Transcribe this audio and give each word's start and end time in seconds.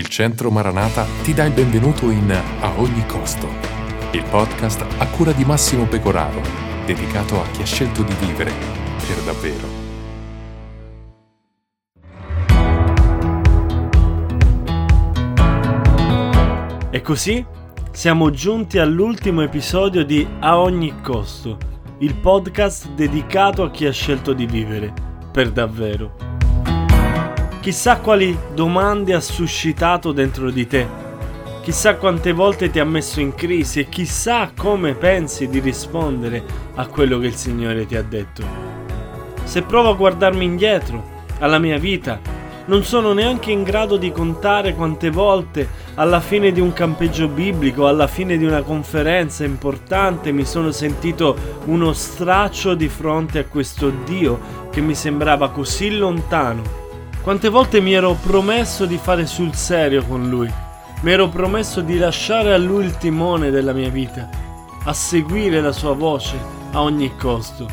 Il 0.00 0.08
Centro 0.08 0.50
Maranata 0.50 1.04
ti 1.22 1.34
dà 1.34 1.44
il 1.44 1.52
benvenuto 1.52 2.08
in 2.08 2.30
A 2.30 2.72
ogni 2.80 3.04
costo, 3.04 3.46
il 4.12 4.24
podcast 4.30 4.80
a 4.96 5.06
cura 5.08 5.32
di 5.32 5.44
Massimo 5.44 5.84
Pecoraro, 5.84 6.40
dedicato 6.86 7.38
a 7.38 7.46
chi 7.48 7.60
ha 7.60 7.66
scelto 7.66 8.02
di 8.02 8.14
vivere 8.14 8.50
per 8.96 9.18
davvero. 9.26 9.68
E 16.90 17.02
così 17.02 17.44
siamo 17.92 18.30
giunti 18.30 18.78
all'ultimo 18.78 19.42
episodio 19.42 20.02
di 20.02 20.26
A 20.38 20.60
ogni 20.60 20.98
costo, 21.02 21.58
il 21.98 22.14
podcast 22.14 22.88
dedicato 22.94 23.64
a 23.64 23.70
chi 23.70 23.84
ha 23.84 23.92
scelto 23.92 24.32
di 24.32 24.46
vivere 24.46 24.94
per 25.30 25.52
davvero. 25.52 26.29
Chissà 27.60 27.98
quali 27.98 28.34
domande 28.54 29.12
ha 29.12 29.20
suscitato 29.20 30.12
dentro 30.12 30.50
di 30.50 30.66
te, 30.66 30.86
chissà 31.60 31.96
quante 31.96 32.32
volte 32.32 32.70
ti 32.70 32.78
ha 32.78 32.86
messo 32.86 33.20
in 33.20 33.34
crisi 33.34 33.80
e 33.80 33.88
chissà 33.90 34.50
come 34.56 34.94
pensi 34.94 35.46
di 35.46 35.60
rispondere 35.60 36.42
a 36.76 36.86
quello 36.86 37.18
che 37.18 37.26
il 37.26 37.34
Signore 37.34 37.84
ti 37.84 37.96
ha 37.96 38.02
detto. 38.02 38.42
Se 39.44 39.60
provo 39.60 39.90
a 39.90 39.94
guardarmi 39.94 40.42
indietro, 40.42 41.04
alla 41.40 41.58
mia 41.58 41.76
vita, 41.76 42.18
non 42.64 42.82
sono 42.82 43.12
neanche 43.12 43.50
in 43.50 43.62
grado 43.62 43.98
di 43.98 44.10
contare 44.10 44.74
quante 44.74 45.10
volte 45.10 45.68
alla 45.96 46.20
fine 46.20 46.52
di 46.52 46.60
un 46.60 46.72
campeggio 46.72 47.28
biblico, 47.28 47.86
alla 47.86 48.06
fine 48.06 48.38
di 48.38 48.46
una 48.46 48.62
conferenza 48.62 49.44
importante, 49.44 50.32
mi 50.32 50.46
sono 50.46 50.70
sentito 50.70 51.36
uno 51.66 51.92
straccio 51.92 52.74
di 52.74 52.88
fronte 52.88 53.40
a 53.40 53.44
questo 53.44 53.92
Dio 54.06 54.68
che 54.70 54.80
mi 54.80 54.94
sembrava 54.94 55.50
così 55.50 55.90
lontano. 55.90 56.79
Quante 57.22 57.50
volte 57.50 57.82
mi 57.82 57.92
ero 57.92 58.14
promesso 58.14 58.86
di 58.86 58.96
fare 58.96 59.26
sul 59.26 59.54
serio 59.54 60.02
con 60.06 60.30
Lui, 60.30 60.50
mi 61.02 61.12
ero 61.12 61.28
promesso 61.28 61.82
di 61.82 61.98
lasciare 61.98 62.54
a 62.54 62.56
Lui 62.56 62.86
il 62.86 62.96
timone 62.96 63.50
della 63.50 63.74
mia 63.74 63.90
vita, 63.90 64.26
a 64.84 64.92
seguire 64.94 65.60
la 65.60 65.72
sua 65.72 65.92
voce 65.92 66.38
a 66.72 66.80
ogni 66.80 67.14
costo. 67.16 67.68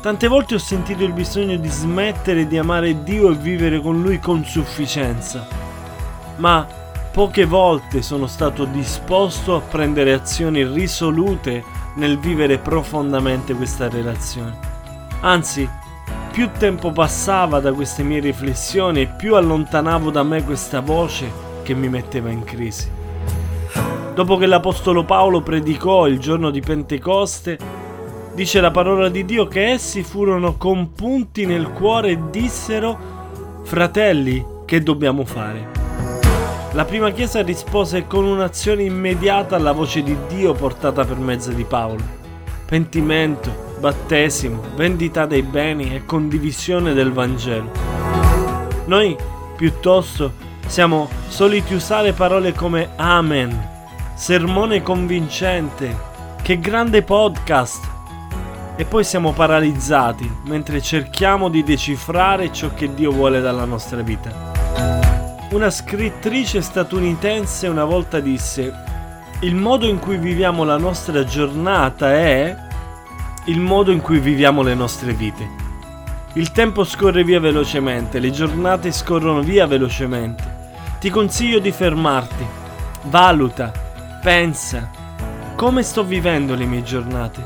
Tante 0.00 0.28
volte 0.28 0.54
ho 0.54 0.58
sentito 0.58 1.02
il 1.02 1.12
bisogno 1.12 1.56
di 1.56 1.68
smettere 1.68 2.46
di 2.46 2.56
amare 2.56 3.02
Dio 3.02 3.32
e 3.32 3.34
vivere 3.34 3.80
con 3.80 4.00
Lui 4.00 4.20
con 4.20 4.44
sufficienza, 4.44 5.44
ma 6.36 6.64
poche 7.10 7.46
volte 7.46 8.00
sono 8.00 8.28
stato 8.28 8.64
disposto 8.64 9.56
a 9.56 9.60
prendere 9.60 10.12
azioni 10.12 10.64
risolute 10.64 11.64
nel 11.96 12.16
vivere 12.16 12.58
profondamente 12.58 13.54
questa 13.54 13.88
relazione. 13.88 14.56
Anzi, 15.22 15.68
più 16.38 16.50
tempo 16.56 16.92
passava 16.92 17.58
da 17.58 17.72
queste 17.72 18.04
mie 18.04 18.20
riflessioni 18.20 19.08
più 19.08 19.34
allontanavo 19.34 20.08
da 20.12 20.22
me 20.22 20.44
questa 20.44 20.78
voce 20.78 21.28
che 21.64 21.74
mi 21.74 21.88
metteva 21.88 22.30
in 22.30 22.44
crisi. 22.44 22.88
Dopo 24.14 24.36
che 24.36 24.46
l'Apostolo 24.46 25.02
Paolo 25.02 25.42
predicò 25.42 26.06
il 26.06 26.20
giorno 26.20 26.50
di 26.50 26.60
Pentecoste, 26.60 27.58
Dice 28.34 28.60
la 28.60 28.70
parola 28.70 29.08
di 29.08 29.24
Dio 29.24 29.48
che 29.48 29.70
essi 29.70 30.04
furono 30.04 30.56
compunti 30.56 31.44
nel 31.44 31.70
cuore 31.70 32.10
e 32.10 32.18
dissero, 32.30 32.96
fratelli, 33.64 34.46
che 34.64 34.80
dobbiamo 34.80 35.24
fare? 35.24 35.66
La 36.70 36.84
prima 36.84 37.10
chiesa 37.10 37.42
rispose 37.42 38.06
con 38.06 38.24
un'azione 38.24 38.84
immediata 38.84 39.56
alla 39.56 39.72
voce 39.72 40.04
di 40.04 40.16
Dio 40.28 40.52
portata 40.52 41.04
per 41.04 41.16
mezzo 41.16 41.50
di 41.50 41.64
Paolo. 41.64 42.04
Pentimento, 42.64 43.67
battesimo, 43.78 44.60
vendita 44.74 45.26
dei 45.26 45.42
beni 45.42 45.94
e 45.94 46.04
condivisione 46.04 46.92
del 46.92 47.12
Vangelo. 47.12 47.70
Noi, 48.86 49.16
piuttosto, 49.56 50.32
siamo 50.66 51.08
soliti 51.28 51.74
usare 51.74 52.12
parole 52.12 52.52
come 52.52 52.90
Amen, 52.96 53.76
sermone 54.14 54.82
convincente, 54.82 55.96
che 56.42 56.58
grande 56.58 57.02
podcast, 57.02 57.96
e 58.76 58.84
poi 58.84 59.02
siamo 59.02 59.32
paralizzati 59.32 60.30
mentre 60.44 60.80
cerchiamo 60.80 61.48
di 61.48 61.64
decifrare 61.64 62.52
ciò 62.52 62.72
che 62.74 62.94
Dio 62.94 63.10
vuole 63.10 63.40
dalla 63.40 63.64
nostra 63.64 64.02
vita. 64.02 64.52
Una 65.50 65.70
scrittrice 65.70 66.60
statunitense 66.60 67.66
una 67.66 67.84
volta 67.84 68.20
disse, 68.20 68.72
il 69.40 69.54
modo 69.54 69.86
in 69.86 69.98
cui 69.98 70.16
viviamo 70.16 70.62
la 70.64 70.76
nostra 70.76 71.24
giornata 71.24 72.12
è 72.12 72.66
il 73.48 73.60
modo 73.60 73.90
in 73.92 74.02
cui 74.02 74.18
viviamo 74.18 74.62
le 74.62 74.74
nostre 74.74 75.14
vite. 75.14 75.48
Il 76.34 76.52
tempo 76.52 76.84
scorre 76.84 77.24
via 77.24 77.40
velocemente, 77.40 78.18
le 78.18 78.30
giornate 78.30 78.92
scorrono 78.92 79.40
via 79.40 79.66
velocemente. 79.66 80.56
Ti 81.00 81.08
consiglio 81.08 81.58
di 81.58 81.72
fermarti, 81.72 82.44
valuta, 83.04 83.72
pensa, 84.22 84.90
come 85.56 85.82
sto 85.82 86.04
vivendo 86.04 86.54
le 86.54 86.66
mie 86.66 86.82
giornate? 86.82 87.42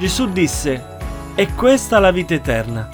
Gesù 0.00 0.30
disse, 0.32 0.84
è 1.36 1.46
questa 1.54 2.00
la 2.00 2.10
vita 2.10 2.34
eterna, 2.34 2.88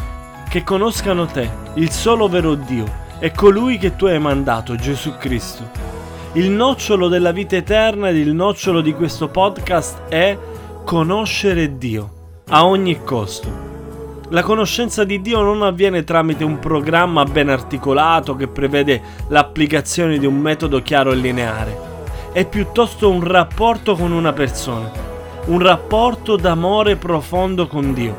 che 0.50 0.62
conoscano 0.62 1.24
te, 1.24 1.48
il 1.74 1.90
solo 1.90 2.28
vero 2.28 2.54
Dio, 2.54 3.04
e 3.18 3.32
colui 3.32 3.78
che 3.78 3.96
tu 3.96 4.04
hai 4.04 4.18
mandato, 4.18 4.76
Gesù 4.76 5.16
Cristo. 5.16 5.70
Il 6.32 6.50
nocciolo 6.50 7.08
della 7.08 7.32
vita 7.32 7.56
eterna 7.56 8.10
ed 8.10 8.16
il 8.16 8.34
nocciolo 8.34 8.82
di 8.82 8.92
questo 8.92 9.28
podcast 9.28 10.02
è 10.08 10.36
conoscere 10.86 11.78
Dio, 11.78 12.42
a 12.50 12.64
ogni 12.64 13.02
costo. 13.02 13.48
La 14.28 14.44
conoscenza 14.44 15.02
di 15.02 15.20
Dio 15.20 15.42
non 15.42 15.62
avviene 15.62 16.04
tramite 16.04 16.44
un 16.44 16.60
programma 16.60 17.24
ben 17.24 17.48
articolato 17.48 18.36
che 18.36 18.47
prevede 18.47 19.02
l'applicazione 19.26 20.16
di 20.16 20.26
un 20.26 20.38
metodo 20.38 20.80
chiaro 20.82 21.10
e 21.10 21.16
lineare. 21.16 21.76
È 22.30 22.47
piuttosto 22.47 23.10
un 23.10 23.24
rapporto 23.24 23.97
con 23.97 24.12
una 24.12 24.32
persona 24.32 24.88
un 25.47 25.58
rapporto 25.60 26.36
d'amore 26.36 26.94
profondo 26.94 27.66
con 27.66 27.92
Dio. 27.92 28.16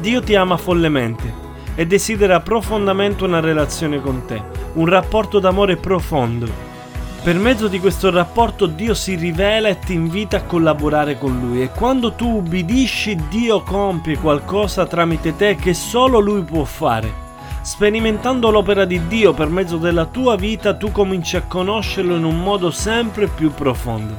Dio 0.00 0.20
ti 0.22 0.36
ama 0.36 0.56
follemente 0.56 1.32
e 1.74 1.84
desidera 1.84 2.38
profondamente 2.38 3.24
una 3.24 3.40
relazione 3.40 4.00
con 4.00 4.24
te, 4.24 4.40
un 4.74 4.86
rapporto 4.86 5.40
d'amore 5.40 5.76
profondo. 5.76 6.70
Per 7.22 7.38
mezzo 7.38 7.68
di 7.68 7.78
questo 7.78 8.10
rapporto 8.10 8.66
Dio 8.66 8.94
si 8.94 9.14
rivela 9.14 9.68
e 9.68 9.78
ti 9.78 9.92
invita 9.92 10.38
a 10.38 10.42
collaborare 10.42 11.18
con 11.18 11.38
Lui 11.38 11.62
e 11.62 11.70
quando 11.70 12.14
tu 12.14 12.38
ubbidisci 12.38 13.14
Dio 13.28 13.62
compie 13.62 14.18
qualcosa 14.18 14.86
tramite 14.86 15.36
te 15.36 15.54
che 15.54 15.72
solo 15.72 16.18
Lui 16.18 16.42
può 16.42 16.64
fare. 16.64 17.20
Sperimentando 17.62 18.50
l'opera 18.50 18.84
di 18.84 19.06
Dio 19.06 19.34
per 19.34 19.46
mezzo 19.46 19.76
della 19.76 20.06
tua 20.06 20.34
vita 20.34 20.74
tu 20.74 20.90
cominci 20.90 21.36
a 21.36 21.42
conoscerlo 21.42 22.16
in 22.16 22.24
un 22.24 22.40
modo 22.40 22.72
sempre 22.72 23.28
più 23.28 23.54
profondo. 23.54 24.18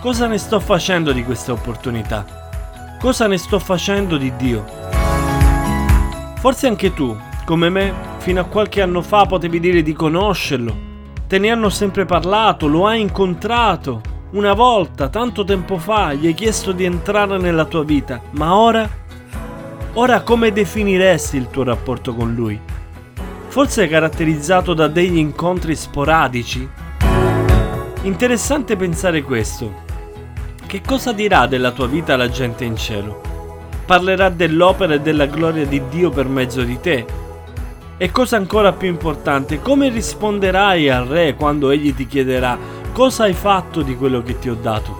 Cosa 0.00 0.26
ne 0.26 0.38
sto 0.38 0.60
facendo 0.60 1.12
di 1.12 1.22
questa 1.22 1.52
opportunità? 1.52 2.24
Cosa 2.98 3.26
ne 3.26 3.36
sto 3.36 3.58
facendo 3.58 4.16
di 4.16 4.32
Dio? 4.36 4.64
Forse 6.36 6.66
anche 6.66 6.94
tu, 6.94 7.14
come 7.44 7.68
me, 7.68 7.92
fino 8.16 8.40
a 8.40 8.44
qualche 8.44 8.80
anno 8.80 9.02
fa 9.02 9.26
potevi 9.26 9.60
dire 9.60 9.82
di 9.82 9.92
conoscerlo. 9.92 10.87
Te 11.28 11.38
ne 11.38 11.50
hanno 11.50 11.68
sempre 11.68 12.06
parlato, 12.06 12.66
lo 12.68 12.86
hai 12.86 13.02
incontrato. 13.02 14.00
Una 14.30 14.54
volta, 14.54 15.10
tanto 15.10 15.44
tempo 15.44 15.76
fa, 15.76 16.14
gli 16.14 16.26
hai 16.26 16.32
chiesto 16.32 16.72
di 16.72 16.86
entrare 16.86 17.36
nella 17.36 17.66
tua 17.66 17.84
vita, 17.84 18.18
ma 18.30 18.56
ora? 18.56 18.88
Ora 19.92 20.22
come 20.22 20.52
definiresti 20.52 21.36
il 21.36 21.48
tuo 21.48 21.64
rapporto 21.64 22.14
con 22.14 22.32
lui? 22.32 22.58
Forse 23.48 23.84
è 23.84 23.88
caratterizzato 23.90 24.72
da 24.72 24.88
degli 24.88 25.18
incontri 25.18 25.76
sporadici? 25.76 26.66
Interessante 28.04 28.76
pensare 28.76 29.20
questo. 29.20 29.84
Che 30.64 30.80
cosa 30.80 31.12
dirà 31.12 31.46
della 31.46 31.72
tua 31.72 31.88
vita 31.88 32.16
la 32.16 32.30
gente 32.30 32.64
in 32.64 32.76
cielo? 32.76 33.20
Parlerà 33.84 34.30
dell'opera 34.30 34.94
e 34.94 35.00
della 35.02 35.26
gloria 35.26 35.66
di 35.66 35.82
Dio 35.90 36.08
per 36.08 36.26
mezzo 36.26 36.62
di 36.62 36.80
te? 36.80 37.17
E 38.00 38.12
cosa 38.12 38.36
ancora 38.36 38.72
più 38.72 38.86
importante, 38.86 39.60
come 39.60 39.88
risponderai 39.88 40.88
al 40.88 41.06
Re 41.06 41.34
quando 41.34 41.70
egli 41.70 41.92
ti 41.96 42.06
chiederà 42.06 42.56
cosa 42.92 43.24
hai 43.24 43.32
fatto 43.32 43.82
di 43.82 43.96
quello 43.96 44.22
che 44.22 44.38
ti 44.38 44.48
ho 44.48 44.54
dato? 44.54 44.96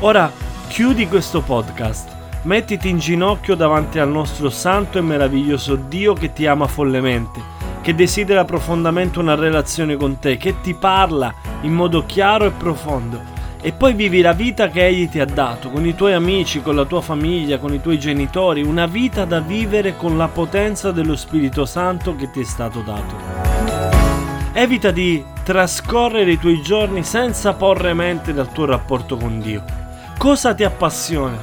Ora 0.00 0.32
chiudi 0.66 1.06
questo 1.06 1.42
podcast, 1.42 2.08
mettiti 2.42 2.88
in 2.88 2.98
ginocchio 2.98 3.54
davanti 3.54 4.00
al 4.00 4.08
nostro 4.08 4.50
santo 4.50 4.98
e 4.98 5.00
meraviglioso 5.00 5.76
Dio 5.76 6.12
che 6.12 6.32
ti 6.32 6.44
ama 6.44 6.66
follemente, 6.66 7.40
che 7.82 7.94
desidera 7.94 8.44
profondamente 8.44 9.20
una 9.20 9.36
relazione 9.36 9.96
con 9.96 10.18
te, 10.18 10.38
che 10.38 10.60
ti 10.62 10.74
parla 10.74 11.32
in 11.60 11.72
modo 11.72 12.04
chiaro 12.04 12.46
e 12.46 12.50
profondo 12.50 13.38
e 13.62 13.72
poi 13.72 13.92
vivi 13.92 14.22
la 14.22 14.32
vita 14.32 14.68
che 14.68 14.86
Egli 14.86 15.08
ti 15.08 15.20
ha 15.20 15.26
dato, 15.26 15.68
con 15.70 15.84
i 15.84 15.94
tuoi 15.94 16.14
amici, 16.14 16.62
con 16.62 16.74
la 16.74 16.84
tua 16.84 17.02
famiglia, 17.02 17.58
con 17.58 17.74
i 17.74 17.80
tuoi 17.80 17.98
genitori, 17.98 18.62
una 18.62 18.86
vita 18.86 19.24
da 19.24 19.40
vivere 19.40 19.96
con 19.96 20.16
la 20.16 20.28
potenza 20.28 20.92
dello 20.92 21.14
Spirito 21.14 21.66
Santo 21.66 22.16
che 22.16 22.30
ti 22.30 22.40
è 22.40 22.44
stato 22.44 22.80
dato. 22.80 23.14
Evita 24.52 24.90
di 24.90 25.22
trascorrere 25.44 26.32
i 26.32 26.38
tuoi 26.38 26.62
giorni 26.62 27.04
senza 27.04 27.52
porre 27.52 27.92
mente 27.92 28.32
dal 28.32 28.50
tuo 28.50 28.64
rapporto 28.64 29.16
con 29.16 29.40
Dio. 29.40 29.62
Cosa 30.16 30.54
ti 30.54 30.64
appassiona? 30.64 31.36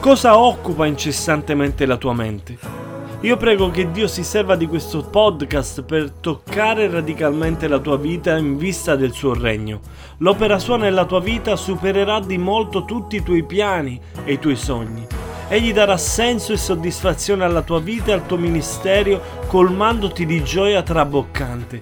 Cosa 0.00 0.38
occupa 0.38 0.86
incessantemente 0.86 1.86
la 1.86 1.96
tua 1.96 2.14
mente? 2.14 2.83
Io 3.24 3.38
prego 3.38 3.70
che 3.70 3.90
Dio 3.90 4.06
si 4.06 4.22
serva 4.22 4.54
di 4.54 4.66
questo 4.66 5.00
podcast 5.00 5.80
per 5.80 6.10
toccare 6.10 6.90
radicalmente 6.90 7.68
la 7.68 7.78
tua 7.78 7.96
vita 7.96 8.36
in 8.36 8.58
vista 8.58 8.96
del 8.96 9.12
suo 9.12 9.32
regno. 9.32 9.80
L'opera 10.18 10.58
sua 10.58 10.76
nella 10.76 11.06
tua 11.06 11.20
vita 11.20 11.56
supererà 11.56 12.20
di 12.20 12.36
molto 12.36 12.84
tutti 12.84 13.16
i 13.16 13.22
tuoi 13.22 13.42
piani 13.42 13.98
e 14.24 14.34
i 14.34 14.38
tuoi 14.38 14.56
sogni. 14.56 15.06
Egli 15.48 15.72
darà 15.72 15.96
senso 15.96 16.52
e 16.52 16.58
soddisfazione 16.58 17.44
alla 17.44 17.62
tua 17.62 17.80
vita 17.80 18.10
e 18.10 18.12
al 18.12 18.26
tuo 18.26 18.36
ministero, 18.36 19.22
colmandoti 19.46 20.26
di 20.26 20.44
gioia 20.44 20.82
traboccante. 20.82 21.80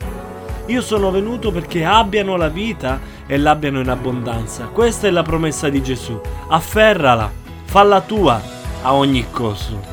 Io 0.67 0.81
sono 0.81 1.11
venuto 1.11 1.50
perché 1.50 1.85
abbiano 1.85 2.37
la 2.37 2.50
vita 2.50 3.00
e 3.27 3.37
l'abbiano 3.37 3.81
in 3.81 3.89
abbondanza. 3.89 4.67
Questa 4.67 5.09
è 5.09 5.11
la 5.11 5.25
promessa 5.25 5.69
di 5.69 5.83
Gesù. 5.83 6.21
Afferrala, 6.47 7.29
falla 7.65 8.00
tua 8.00 8.41
a 8.83 8.94
ogni 8.94 9.27
costo. 9.29 9.92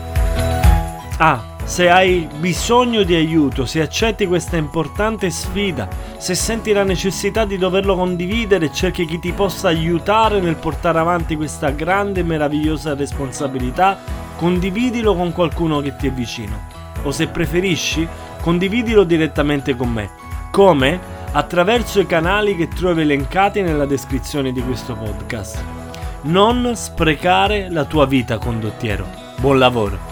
Ah, 1.21 1.43
se 1.65 1.89
hai 1.89 2.29
bisogno 2.37 3.03
di 3.03 3.13
aiuto, 3.13 3.65
se 3.65 3.81
accetti 3.81 4.25
questa 4.25 4.55
importante 4.55 5.29
sfida, 5.29 5.89
se 6.17 6.33
senti 6.33 6.71
la 6.71 6.85
necessità 6.85 7.43
di 7.43 7.57
doverlo 7.57 7.97
condividere 7.97 8.71
cerchi 8.71 9.05
chi 9.05 9.19
ti 9.19 9.33
possa 9.33 9.67
aiutare 9.67 10.39
nel 10.39 10.55
portare 10.55 10.97
avanti 10.97 11.35
questa 11.35 11.71
grande 11.71 12.21
e 12.21 12.23
meravigliosa 12.23 12.95
responsabilità, 12.95 13.99
condividilo 14.37 15.13
con 15.13 15.33
qualcuno 15.33 15.81
che 15.81 15.97
ti 15.97 16.07
è 16.07 16.11
vicino. 16.11 16.57
O 17.03 17.11
se 17.11 17.27
preferisci, 17.27 18.07
condividilo 18.39 19.03
direttamente 19.03 19.75
con 19.75 19.91
me. 19.91 20.09
Come? 20.51 21.17
Attraverso 21.33 21.99
i 21.99 22.05
canali 22.05 22.55
che 22.55 22.69
trovi 22.69 23.01
elencati 23.01 23.61
nella 23.61 23.85
descrizione 23.85 24.53
di 24.53 24.61
questo 24.61 24.95
podcast. 24.95 25.61
Non 26.21 26.71
sprecare 26.75 27.69
la 27.69 27.83
tua 27.83 28.05
vita, 28.05 28.37
condottiero. 28.37 29.05
Buon 29.35 29.59
lavoro! 29.59 30.08